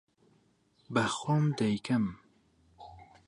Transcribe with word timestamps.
بە 0.93 1.03
خۆم 1.17 1.45
دەیکەم. 1.59 2.05